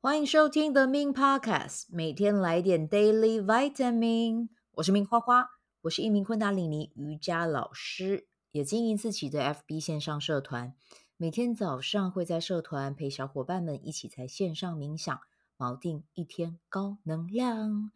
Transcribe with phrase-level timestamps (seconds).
[0.00, 4.48] 欢迎收听 The Min Podcast，每天来点 Daily Vitamin。
[4.74, 5.50] 我是明花花，
[5.80, 10.72] 我是一名昆达里尼瑜伽老师，也经营自己的 FB 线上社团。
[11.16, 15.18] 每天早上会在社团陪小伙伴们一起在线上冥想，
[15.58, 17.90] 锚定一天高能量。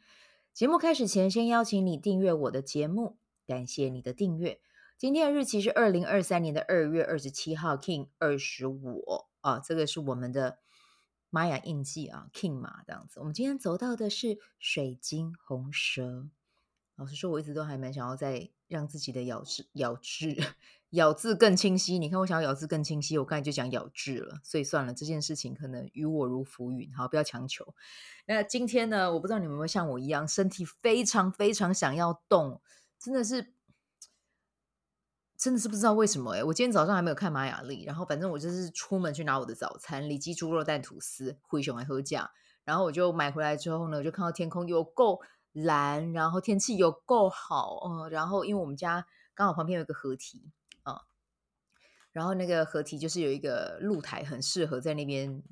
[0.53, 3.17] 节目开始前，先邀请你订阅我的节目，
[3.47, 4.59] 感谢你的订阅。
[4.99, 9.05] 今天的日期是二零二三年的二月二十七号，King 二十五
[9.43, 10.59] 啊，这个是我们的。
[11.35, 13.19] 玛雅印记啊，King 嘛，这样子。
[13.19, 16.29] 我们今天走到的是水晶红蛇。
[16.97, 20.37] 老实说，我一直都还蛮想要再让自己的咬字、咬字、
[20.91, 21.99] 咬字更清晰。
[21.99, 24.43] 你看，我想要咬字更清晰，我刚才就讲咬字了。
[24.45, 26.95] 所以算了，这件事情可能与我如浮云。
[26.95, 27.75] 好，不要强求。
[28.27, 32.61] 那今天呢，我不知道你们有没有像我一样，身体非常非常想要动，
[32.99, 33.55] 真的是。
[35.43, 42.31] 真的是不知道为什么诶，我今天早上还没有看玛雅丽，然后反正我就是出门去拿我的早餐，里脊猪肉蛋吐司，灰熊还喝价，
[42.63, 45.21] 然后我就买回来之后呢，我就看到天空有够
[45.51, 49.05] 蓝，然后天气有够好，嗯，然后因为我们家
[49.35, 50.53] 刚好旁边有一个河堤
[50.85, 51.01] 啊，
[52.13, 55.43] 然后那个河堤就是有一个露台，很适合在那边，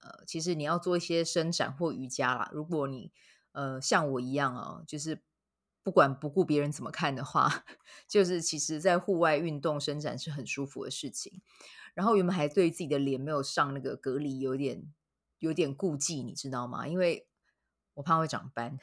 [0.00, 3.12] 呃，其实你要做一些伸展或瑜伽啦，如果你
[3.52, 5.22] 呃像我一样啊，就是。
[5.86, 7.64] 不管不顾别人怎么看的话，
[8.10, 11.40] 就是其实，在户外运动伸展是很舒服的事情。
[11.94, 14.92] 然后原本还对自己的脸没有上那个隔离有点
[15.38, 16.88] 有点顾忌，你知道吗？
[16.88, 17.28] 因为
[17.94, 18.76] 我怕会长斑。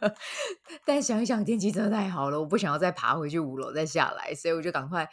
[0.86, 5.10] 但想一想，天气真的太好了，我不想要再爬回去五楼再下来，所以我就赶快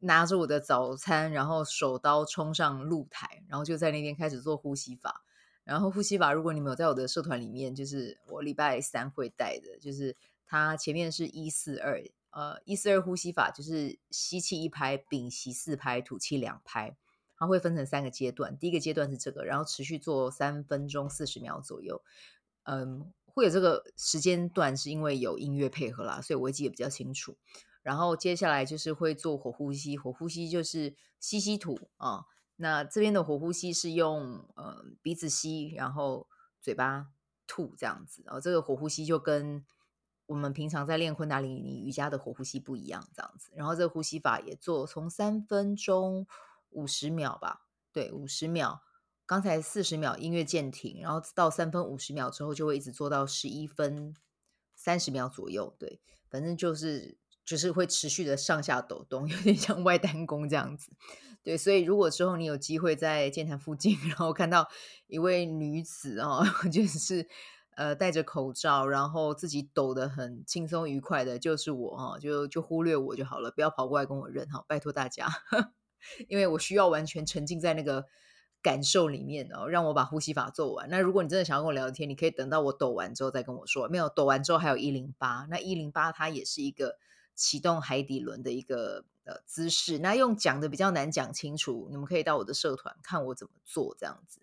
[0.00, 5.24] 拿着我的早餐，然后手刀冲上露台，然后就在那边开始做呼吸法。
[5.64, 10.14] 然后呼吸法，如果你没有在我的社团里面，就是我礼拜三会带的，就是。
[10.52, 16.94] 它前面是一四二，呃，一四二呼吸法就是吸气一拍，屏息四拍，吐气两拍。
[17.38, 22.02] 它会分成三个阶段，第一个阶段是这个，然后持续做三分钟四十秒左右。
[22.64, 27.38] 嗯，会有这个时间段是因为有音乐配合啦，所以我记得比较清楚。
[27.82, 32.26] 然后接下来就是会做火呼吸，火呼吸就是吸吸吐啊。
[32.56, 36.28] 那这边的火呼吸是用呃鼻子吸，然后
[36.60, 37.06] 嘴巴
[37.46, 38.22] 吐这样子。
[38.26, 39.64] 然后这个火呼吸就跟
[40.32, 43.50] 我们平常在练昆达里尼瑜伽的火呼吸不一样，这样子。
[43.54, 46.26] 然后这个呼吸法也做从三分钟
[46.70, 48.80] 五十秒吧，对，五十秒。
[49.26, 54.14] 刚才四十秒音乐渐停，然后到三分五十秒之后就会一直做到十一分
[54.74, 55.76] 三十秒左右。
[55.78, 56.00] 对，
[56.30, 60.92] 反正就是就是会持续的上下抖动， 有点像外丹弓这样子。
[61.42, 64.66] 对，所以如果之后你有机会在剑潭附近， 然后看到
[65.08, 67.28] 一位女子哦， 就是。
[67.74, 75.26] 呃，戴着口罩，然后自己抖得很轻松愉快的，就是我哈，就就忽略我就好了，不要跑过来跟我认哈，拜托大家，
[76.28, 78.06] 因为我需要完全沉浸在那个
[78.60, 80.88] 感受里面哦，让我把呼吸法做完。
[80.90, 83.88] 那如果你真的想要跟我聊天，你可以等到我抖完之后再跟我说。
[83.88, 86.98] 没有抖完之后还有一零八，那一零八它也是一个
[87.34, 89.98] 启动海底轮的一个呃姿势。
[89.98, 94.40] 那用讲的比较难讲清楚，你们可以到我的社团看我怎么做这样子。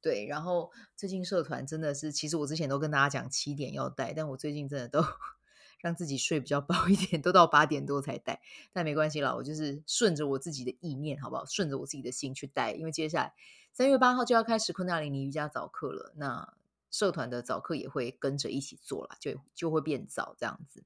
[0.00, 5.04] 对，然后最近社团真的是，其实我之前都跟大家讲七点要带，但我最近真的都
[5.80, 8.40] 让自己睡比较饱一点，都到八点多才带。
[8.72, 11.44] 但没关系啦，我就是顺着我自己的意念，好不好？
[11.44, 13.34] 顺着我自己的心去带，因为接下来
[13.72, 16.54] 三月八号就要开始昆达里尼瑜伽早课了，那
[16.90, 20.84] 社团的早课也会跟着一起做了，就就会变早这样子。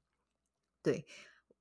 [0.81, 1.05] 对，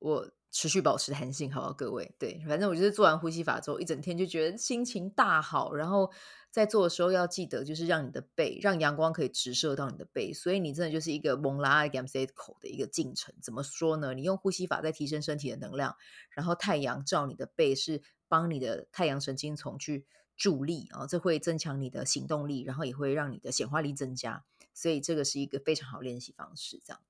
[0.00, 0.30] 我。
[0.52, 2.12] 持续保持弹性，好不好，各位？
[2.18, 5.72] 对，反正我就是做完呼吸法之后，一整天就觉得心情大好。
[5.72, 6.10] 然后
[6.50, 10.32] 在做的时候要记得，就是让你的背，让阳光可以直射到你的背。
[10.34, 13.32] 所以你真的就是一个蒙拉阿甘塞口的一个进程。
[13.40, 14.12] 怎么说呢？
[14.12, 15.94] 你用呼吸法在提升身体的能量，
[16.30, 20.04] 然后太阳照你的背，是帮你的太阳神经丛去
[20.36, 24.44] 助力啊，这会增强你的行动力，然后也会让你的显化力增加。
[24.74, 27.00] 所以这个是一个非常好练习方式，这样。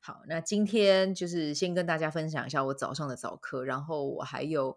[0.00, 4.76] 好，那今天就是先跟大家分享一下我早上的早课，然后我还有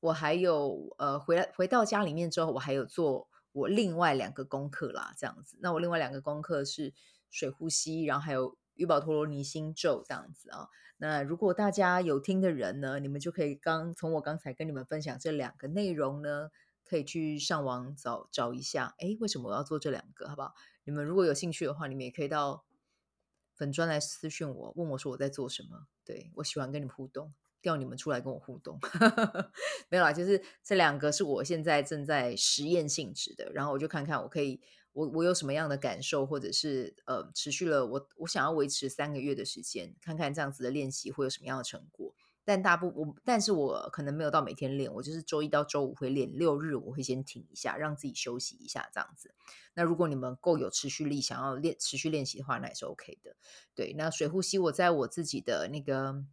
[0.00, 5.58] 我还有呃回来回到家里面之后，我还有做我另外两个功课啦，这样子。
[5.60, 6.92] 那我另外两个功课是
[7.30, 10.68] 水呼吸，然后还有玉宝陀罗尼心咒这样子啊。
[10.98, 16.50] 那如果大家有听的人呢，你们就可以刚从我刚才跟你们分享这两个内容呢，
[16.84, 20.54] 可以去上网找找一下，哎，为什么我要做这两个，好不好？
[20.84, 22.64] 你们如果有兴趣的话，你们也可以到。
[23.58, 25.88] 粉专来私讯我，问我说我在做什么。
[26.04, 28.78] 对，我喜欢跟你们互动，调你们出来跟我互动。
[29.90, 34.60] 没有啦，就是这两个是我现在正在实验性质的，然后我就看看我可以，
[34.92, 42.07] 我我有什么样的感受，或者是呃持续了我我想要维持三个月的时间，看看这样子的练习会有什么样的成果。
[42.48, 49.34] 但大部我，但是我可能没有到每天练，我就是周一到周五会练，六日我会先停一下，让自己休息一下这样子。
[49.74, 53.36] 那如果你们够有持续力，想要练持续练习的话，那也是 OK 的。
[53.74, 56.24] 对，那水呼吸，我在我自己的那个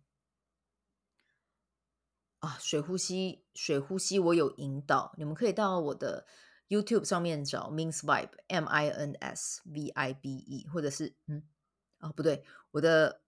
[2.39, 6.25] 啊，水呼吸，水呼吸，我有引导，你们可以到我的。
[6.67, 11.43] YouTube 上面找 Min's Vibe M I N S V I B E，或者是嗯
[11.99, 13.21] 哦不对，我的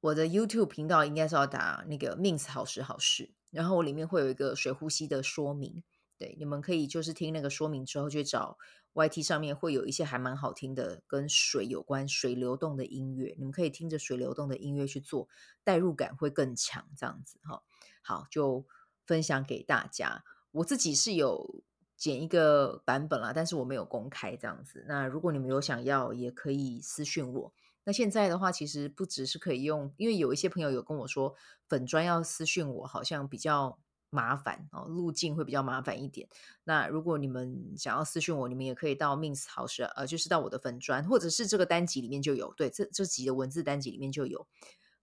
[0.00, 5.82] 我的 YouTube 频道应该是要打那个 Min's 好时好事，然后我里面会有一个水呼吸的说明，
[6.16, 8.56] 对，你们可以就是听那个说明之后去找
[8.94, 15.28] YT 上面会有一些还蛮好听的跟水有关水流动的音乐，你们可以听着水流动的音乐去做，
[15.64, 17.62] 代入感会更强，这样子哈。
[18.02, 18.66] 好，就
[19.04, 21.62] 分享给大家，我自己是有。
[22.00, 24.82] 剪一个版本啦，但是我没有公开这样子。
[24.88, 27.52] 那如果你们有想要，也可以私讯我。
[27.84, 31.34] 那现在的话，其实不只是可以用，因为有一些朋友有跟我说，
[31.68, 33.78] 粉砖要私讯我，好像比较
[34.10, 36.28] 麻烦哦，路径会比较麻烦一点。
[36.64, 44.46] 那如果你们想要私讯我，你们也可以到 Min's 好时，呃，就是到我的粉砖，或者是这个单集里面就有，对，这这集的文字单集里面就有，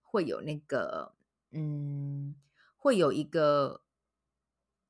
[0.02, 1.14] 会有那个，
[1.50, 2.34] 嗯，
[2.76, 3.82] 会有一个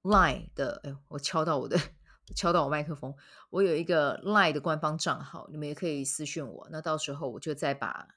[0.03, 1.79] Line 的，哎，我敲到我的。
[2.35, 3.15] 敲到我麦克风，
[3.51, 6.69] 我有一个 Line 的官方账号，你们也可以私讯我。
[6.71, 8.09] 那到时候我就再把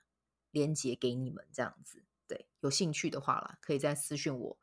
[0.52, 2.04] 链接给你们，这样子。
[2.28, 4.58] 对，有兴趣的话啦，可以再私讯我，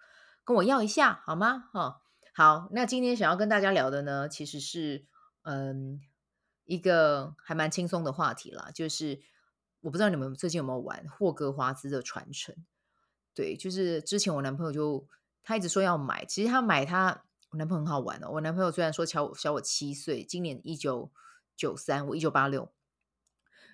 [0.45, 1.71] 跟我要一下好吗？
[1.73, 2.03] 哈，
[2.35, 2.69] 好。
[2.73, 5.07] 那今天想要跟大家聊的呢，其实是
[5.43, 6.01] 嗯
[6.65, 9.21] 一个还蛮轻松的话题啦，就是
[9.81, 12.55] 我不知道你们最近有没有玩霍格华兹的传承？
[13.35, 15.09] 对，就是之前我男朋友就
[15.43, 17.25] 他一直说要买，其实他买他。
[17.51, 18.29] 我男朋友很好玩哦。
[18.33, 21.11] 我男朋友虽然说小我小我七岁，今年一九
[21.57, 22.71] 九三，我一九八六。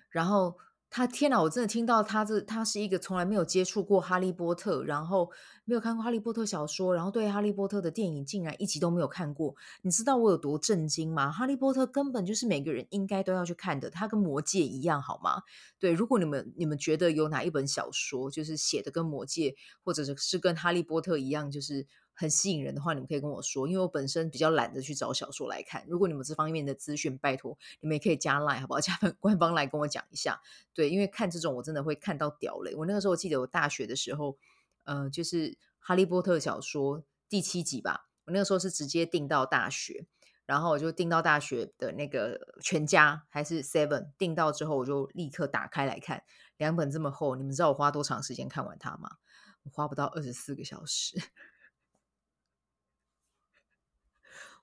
[0.09, 0.57] 然后
[0.89, 5.29] 他天哪，我真的听到他这他是一个从来没有接触过哈利波特，然后
[5.65, 9.53] 没有看过哈利波特小说，然后对哈利波特的电影竟然一集都没有看过。
[9.81, 11.29] 你知道我有多震惊吗？
[11.29, 15.41] 哈利波特根本就是每个人应该都要去看的，他跟魔戒一样好吗？
[15.79, 21.85] 对，如果你们你们觉得有哪一本小说就是写的跟魔戒，或者是是跟哈利波特一样，就是。
[22.15, 25.85] 很吸引人的话，你们可以跟我说，因为我本身比较懒得去找小说来看。
[25.87, 28.79] 如果你们这方面的资讯，拜托你们也可以加 line 好不好？
[28.81, 30.41] 加官方来跟我讲一下。
[30.73, 32.73] 对，因为看这种我真的会看到屌嘞。
[32.75, 34.37] 我那个时候记得我大学的时候，
[34.85, 38.07] 呃，就是《哈利波特》小说第七集吧。
[38.25, 40.07] 我那个时候是直接订到大学，
[40.45, 46.23] 然后我就订到大学的那个全家还是 Seven 订到之后，我就立刻打开来看。
[46.57, 49.17] 两本这么厚，你们知道我花多长时间看完它吗？
[49.63, 51.21] 我花不到二十四个小时。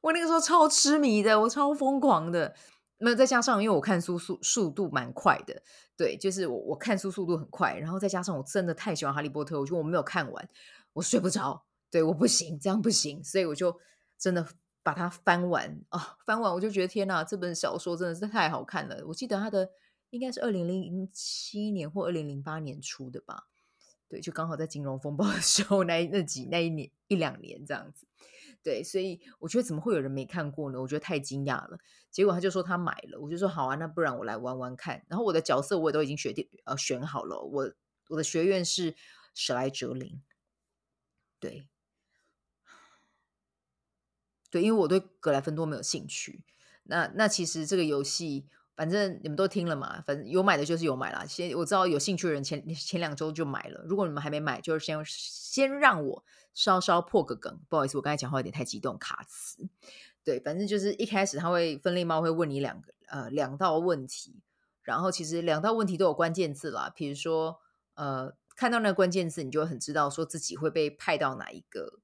[0.03, 2.55] 我那个时候超痴迷的，我超疯狂的。
[2.99, 5.61] 那再加上，因为我看书速速度蛮快的，
[5.97, 7.75] 对，就是我我看书速度很快。
[7.77, 10.49] 然后再加上我真的太喜欢哈利波特，我觉得我没有看完，
[10.93, 11.65] 我睡不着。
[11.91, 13.77] 对，我不行，这样不行，所以我就
[14.17, 14.47] 真的
[14.85, 16.17] 把它翻完啊、哦！
[16.25, 19.05] 翻完我就觉得天哪，这本小说真的是太好看了。
[19.09, 19.69] 我记得它的
[20.11, 23.49] 应该是二零零七年或二零零八年出的吧？
[24.09, 28.07] 对，就刚好在金融风暴的时候 那那几那一年一两年这样子。
[28.63, 30.81] 对，所以我觉得怎么会有人没看过呢？
[30.81, 31.79] 我觉得太惊讶了。
[32.11, 35.05] 结果他就说他买了，我就说好啊，那不然我来玩玩看。
[35.09, 37.73] 然后我的角色我也都已经选定呃选好了，我
[38.09, 38.95] 我的学院是
[39.35, 40.23] 史莱哲林。
[41.41, 41.67] 对，
[44.51, 46.45] 对，因为我对格莱芬多没有兴趣。
[46.85, 48.47] 那那其实这个游戏。
[48.83, 51.25] 反正你们都听了嘛，反正有买的就是有买啦。
[51.25, 53.85] 先我知道有兴趣的人前前两周就买了。
[53.87, 57.61] 如果你们还没买，就是先先让我稍稍破个梗。
[57.69, 59.69] 不好意思，我刚才讲话有点太激动，卡词。
[60.25, 64.43] 对，反正就是一开始他会分类猫会问你两个呃两道问题，
[64.83, 66.93] 然后其实两道问题都有关键字啦。
[66.93, 67.61] 比如说
[67.95, 72.01] 呃看到那个关键字，你就很知道说自己会被派到哪一个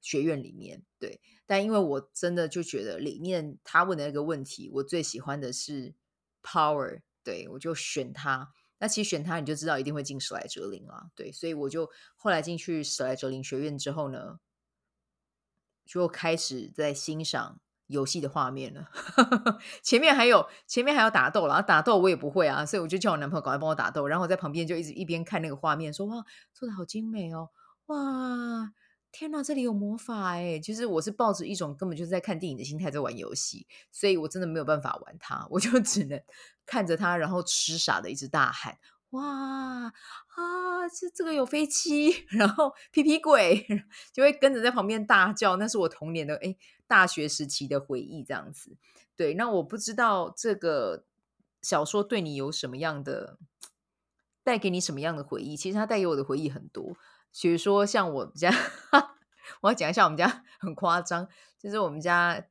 [0.00, 0.82] 学院里面。
[0.98, 5.94] 对，但因为我真的就觉得里面他问的那个问题，我最喜欢的是。
[6.46, 8.52] Power，对，我就选他。
[8.78, 11.10] 那其实选他，你就知道一定会进史莱哲林了。
[11.16, 14.38] 对，所以我就后来进去史莱哲林学院之后呢，
[15.84, 18.88] 就开始在欣赏游戏的画面了。
[19.82, 27.50] 前面还有前面还有打斗，然后打斗我也不会啊，所以我就叫我男朋友赶快帮我打斗，然后我在旁边就一直一边看那个画面，说哇，做的好精美哦，
[27.86, 28.72] 哇。
[29.18, 30.60] 天哪，这里有魔法哎！
[30.60, 36.20] 其实我是抱着一种根本就是在看电影的心态在玩游戏，所以我真的没有办法玩它，我就只能
[36.66, 38.76] 看着它，然后痴傻的一直大喊
[39.16, 40.86] ：“哇啊！
[40.94, 43.66] 这这个有飞机， 然后皮皮鬼，
[44.12, 46.54] 就会跟着在旁边大叫。”那是我童年的哎，
[46.86, 48.76] 大学时期的回忆，这样子。
[49.16, 51.06] 对，那我不知道这个
[51.62, 53.38] 小说对你有什么样的
[54.46, 55.56] 带给你什么样的回忆？
[55.56, 56.96] 其实它带给我的回忆很多。
[57.32, 58.48] 比如说像我们家，
[59.60, 61.26] 我要讲一下我们家很夸张，
[61.58, 62.46] 就是我们家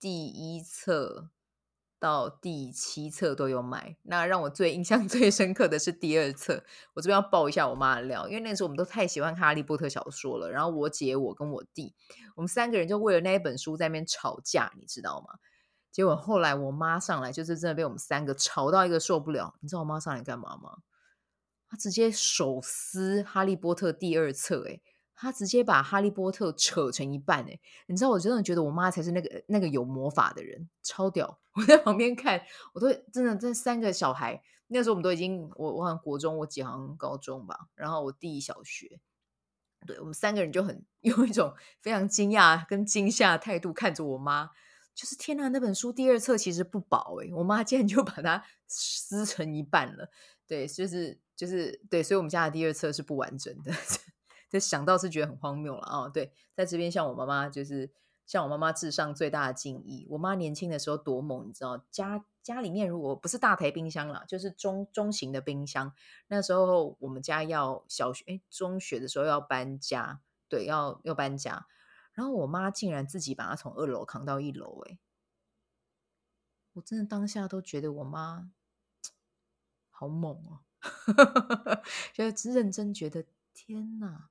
[0.00, 1.30] 第一册
[2.00, 3.96] 到第七册都有买。
[4.02, 10.50] 那让我最印象 最深刻的是第二册，我这边要爆一下我妈的料，因为那时候我们都太喜欢哈利波特小说了。
[10.50, 11.94] 然后我姐、我跟我弟，
[12.34, 15.38] 我们三个人就为了那一本书在那边吵架，你知道吗？
[15.92, 19.54] 结果后来我妈上来，就是真的被我们三个吵到一个受不了。
[19.60, 20.78] 你知道我妈上来干嘛吗？
[21.68, 24.80] 他直接手撕《哈利波特》第二册，诶，
[25.14, 31.40] 他直接把《哈利波特》扯成一半，诶，你知道我真的觉得我妈才是那个那个有魔法的人，超屌！
[31.54, 32.42] 我在旁边看，
[32.74, 39.00] 我都真的这三个小孩，那时候我们都已经，我我好像国中，我姐好像高中吧，然后我弟小学，
[39.86, 44.50] 对，我们三个人就很 用一种非常惊讶跟惊吓的态度看着我妈。
[44.94, 50.10] 就是天呐，那本书第二册其实不薄诶，我妈竟然就把它撕成一半了。
[50.46, 53.70] 对，就是就是对，所以我们家的第二册是不完整的。
[54.48, 56.08] 就想到是觉得很荒谬了啊、哦。
[56.08, 57.92] 对，在这边向我妈妈就是
[58.24, 60.06] 向我妈妈致上最大的敬意。
[60.10, 65.92] 我妈年轻的时候多猛，你知道，家家里面如果不是大台冰箱啦，就是中中型的冰箱。
[66.28, 71.66] 那时候我们家要小学哎中学的时候要搬家，对，要要搬家。
[72.12, 74.98] 然后我妈竟然自己把它从二楼扛到一楼，哎，
[76.74, 78.48] 我真的当下都觉得我妈
[79.90, 80.60] 好猛哦，
[82.14, 84.30] 就认真觉得天哪，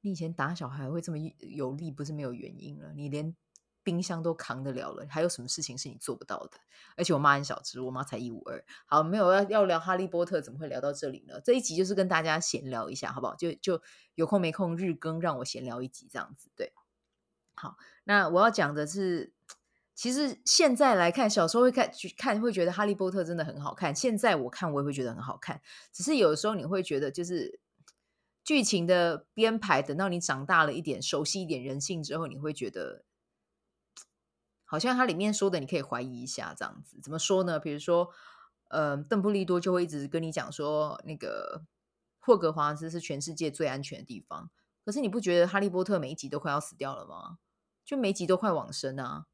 [0.00, 2.92] 你以前打小孩会这么有力，不是没有原因了。
[2.94, 3.34] 你连
[3.82, 6.58] 冰箱都扛得了了，还有什么事情是你做不到的？
[6.96, 8.64] 而且我妈很小只，我妈才一五二。
[8.86, 11.40] 好，没有要要聊哈利波特，怎么会聊到这里呢？
[11.40, 13.34] 这一集就是跟大家闲聊一下，好不好？
[13.34, 13.82] 就就
[14.14, 16.72] 有空没空日更，让我闲聊一集这样子，对。
[17.56, 19.32] 好，那我要讲的是，
[19.94, 23.94] 其实现在来看，小时候会看去看，会觉得《哈利波特》真的很好看。
[23.94, 25.62] 现在我看，我也会觉得很好看。
[25.92, 27.60] 只是有的时候你会觉得，就是
[28.42, 33.04] 剧情的编排，等到你长大了一点，熟悉一点人性之后，你会觉得，
[34.64, 36.98] 好像它里面说的，你可以怀疑一下这样子。
[37.00, 37.60] 怎么说呢？
[37.60, 38.10] 比如说，
[38.70, 41.62] 呃，邓布利多就会一直跟你讲说，那个
[42.18, 44.50] 霍格华兹是全世界最安全的地方。
[44.84, 47.38] 可是你不觉得哈利波特每一集都快要死掉了吗？
[47.84, 49.26] 就每一集都快往生啊！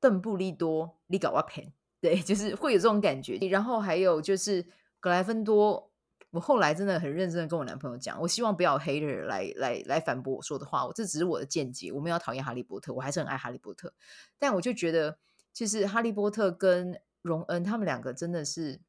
[0.00, 1.72] 邓布利多，你搞我骗？
[2.00, 3.36] 对， 就是会有这种感觉。
[3.48, 4.64] 然后还有就是
[5.00, 5.90] 格莱芬多，
[6.30, 10.86] 我后来真的很认真的跟我男朋友讲，我希望不要有 hater 来来来反驳我说的话。
[10.86, 13.92] 我这只是我的见解，我没有讨厌哈利波特，我还是很爱哈利波特。
[14.38, 15.18] 但我就觉得，
[15.52, 18.80] 就是哈利波特跟荣恩他们两个真的是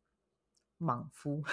[0.77, 1.43] 莽夫。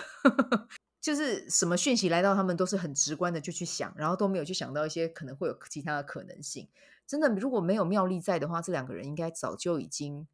[1.04, 6.66] 就是什么讯息来到他们都是很直观的就去想，然后都没有去想到一些可能会有其他的可能性。
[7.06, 10.26] 真的，如果没有妙丽在的话，这两个人应该早就已经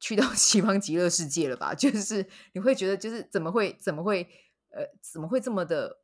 [0.00, 1.76] 去到 西方极乐世界了吧？
[1.76, 4.28] 就是你会觉得，就是怎么会怎么会
[4.70, 6.00] 呃怎么会这么的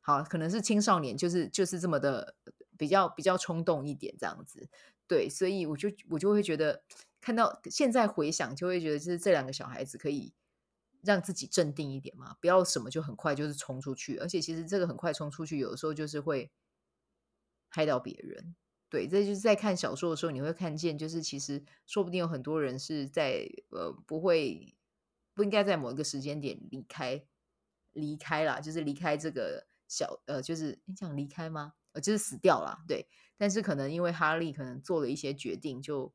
[0.00, 0.24] 好？
[0.24, 2.34] 可能是青少年，就是就是这么的
[2.76, 4.68] 比较比较冲动一点这样子。
[5.06, 6.82] 对，所以我就我就会觉得，
[7.20, 10.32] 看到现在回想，就会觉得就是这两个小孩子可以。
[11.02, 16.50] 让自己镇定一点嘛，不要什么就很快就是冲出去，而且其实这个很快冲出去，有的时候就是会
[17.68, 18.54] 害到别人。
[18.90, 24.74] 对，这就是在看小说的时候，你会看见，就是其实说不定有很多人是在呃不会
[25.34, 27.24] 不应该在某一个时间点离开
[27.92, 31.74] 离开啦，就是离开这个小呃，就是你想离开吗？
[31.92, 32.82] 呃，就是死掉啦。
[32.88, 36.12] 对，但是可能因为哈利可能做了一些决定，就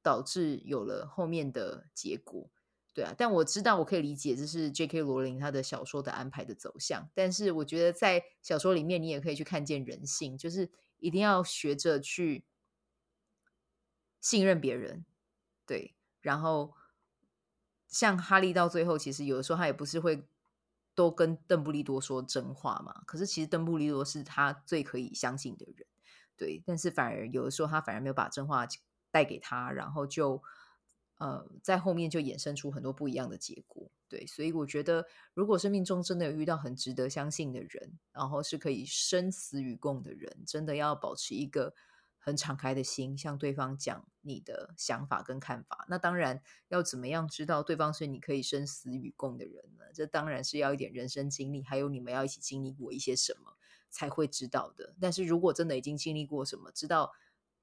[0.00, 2.48] 导致有了后面的结果。
[2.94, 5.00] 对啊，但我知道我可以理解这是 J.K.
[5.00, 12.44] 罗琳他的小说的安排的走向，但是我觉得在小说里面你也可以去看见人性，就是一定要学着去
[14.20, 15.06] 信任别人，
[15.64, 16.74] 对，然后
[17.88, 20.26] 像哈利到最后，其实有的时候他也不是会
[20.94, 25.86] 都跟邓布利多说真话嘛，可是其实邓布利多是他最可以相信的人，
[26.36, 28.66] 对，但是反而有的时候他反而没有把真话
[29.10, 30.42] 带给他，然后就。
[31.22, 41.74] 呃，在后面就衍生出很多不一样的结果，对，所以我觉得，如果生命中真的有遇到很值得相信的人，然后是可以生死与共的人，真的要保持一个
[42.18, 45.86] 很敞开的心，向对方讲你的想法跟看法。
[45.88, 49.84] 那当然，要怎么样知道对方是你可以生死与共的人呢？
[49.94, 53.56] 这当然是要一点人生经历，还有你们要一起经历过一些什么
[53.90, 54.96] 才会知道的。
[55.00, 57.12] 但是如果真的已经经历过什么，知道。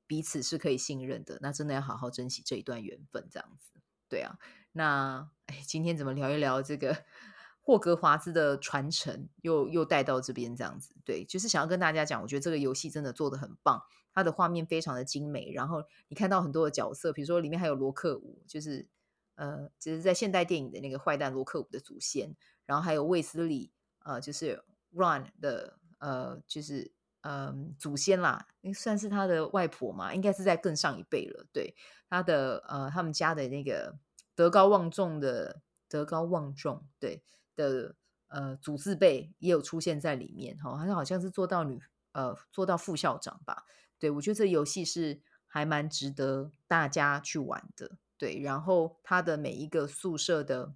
[0.09, 3.69] 彼此是可以信任的，那真的要好好珍惜这一段缘分，这样子，
[4.09, 4.39] 对啊。
[4.71, 7.05] 那哎，今天怎么聊一聊这个
[7.61, 18.87] 霍格华兹的传承，又又带到这边这样子，对，就是想要跟大家讲，我觉得这个游戏真的做得很棒，它的画面非常的精美，然后你看到很多的角色，比如说里面还有罗克伍，就是
[19.35, 22.35] 呃，就是在现代电影的那个坏蛋罗克伍的祖先，
[22.65, 31.45] 然后还有卫斯理，呃，就是 Ron 的呃，就是嗯祖先啦，算是他的外婆嘛，应该是在更上一辈了。
[31.51, 31.75] 对，
[32.09, 33.97] 他的呃他们家的那个
[34.35, 37.23] 德高望重的德高望重，对
[37.55, 37.95] 的
[38.27, 41.81] 呃祖字辈也有出现在里面哈，他、好像是做到女
[42.13, 43.65] 呃做到副校长吧。
[43.97, 47.97] 对，我觉得这游戏是还蛮值得大家去玩的。
[48.17, 50.73] 对，然后他的每一个宿舍的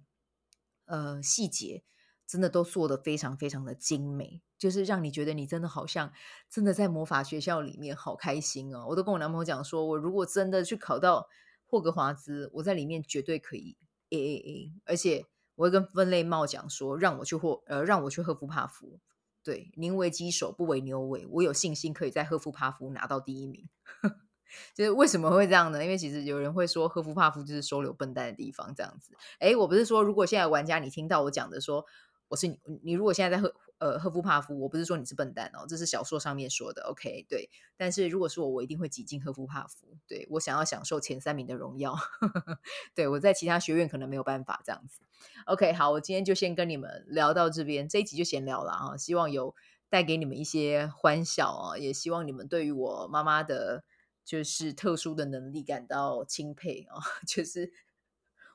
[0.86, 1.84] 呃细节，
[2.26, 6.10] 真的都做得非常非常的精美，就是让你觉得你真的好像
[6.48, 8.86] 真的在魔法学校里面，好开心哦！
[8.88, 11.28] 我都跟我男朋友讲说，我如果真的去考到
[11.66, 13.76] 霍格华兹，我在里面绝对可以
[14.08, 18.98] A A A，而且我会跟分类帽讲说，让我去霍呃让我去赫夫帕夫。
[19.42, 23.68] 对，宁为鸡首不为牛尾，我有信心可以在赫夫帕夫拿到第一名。
[24.74, 25.84] 就是为什么会这样呢？
[25.84, 29.12] 因为其实有人会说赫夫帕夫就是收留笨蛋的地方，这样子。
[29.40, 31.84] 诶，我不是说如果现在玩家你听到我讲的说
[32.28, 36.82] 我是你，你如果现在在赫呃赫夫帕夫，我不是说你是笨蛋哦，这是小说上面说的。
[36.84, 37.50] OK，对。
[37.76, 39.98] 但是如果是我，我一定会挤进赫夫帕夫。
[40.06, 41.96] 对，我想要享受前三名的荣耀。
[42.94, 45.00] 对，我在其他学院可能没有办法这样子。
[45.46, 49.54] OK，好，我今天就先跟你们聊到这边，这一集就闲聊了啊，希望有
[49.90, 53.84] 带给你们一些欢笑啊，也希望你们对于我妈妈的，
[54.24, 57.02] 就是特殊的能力感到钦佩啊。
[57.26, 57.72] 就是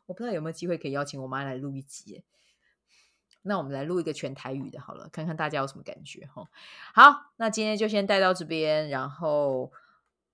[0.05, 2.23] 我不知道有没有机会可以邀请我妈来录一集，
[3.41, 6.49] 那我们来录一个全台语的，好了，看看大家有什么感觉哈。
[6.93, 9.71] 好，那今天就先带到这边，然后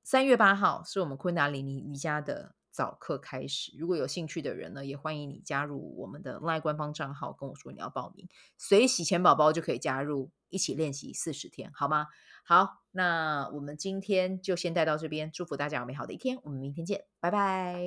[0.03, 2.55] 三月八号是我们昆达里尼瑜伽的。
[2.71, 12.07] 早课开始，如果有兴趣的人呢，也欢迎你加入我们的 LINE 官方账号，跟我说你要报名，随喜钱宝宝就可以加入，一起练习四十天，好吗？
[12.43, 17.79] 好，那我们今天就先带到这边，祝福大家有美好的一天，我们明天见，拜拜。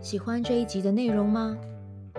[0.00, 1.54] 喜欢这一集的内容吗？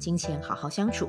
[0.00, 1.08] 金钱好好相处。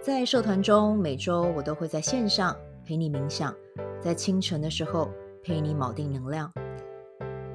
[0.00, 3.54] 在社团中，每周我都会在线上陪你冥想，
[4.00, 5.08] 在清晨的时候。
[5.44, 6.52] 陪你锚定能量。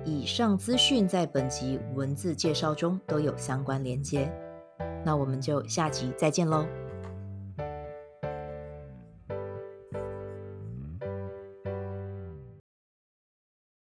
[0.06, 4.32] 以上资讯在本集文字介绍中都有相关连接。
[5.04, 6.66] 那我们就下集再见喽。